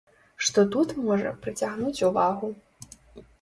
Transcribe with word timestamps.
Што 0.45 0.61
тут 0.75 0.93
можа 1.09 1.33
прыцягнуць 1.43 2.03
увагу. 2.09 2.51